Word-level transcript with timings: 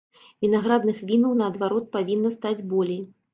Вінаградных 0.45 1.01
вінаў 1.09 1.35
наадварот 1.41 1.85
павінна 1.97 2.33
стаць 2.39 2.57
болей. 2.73 3.01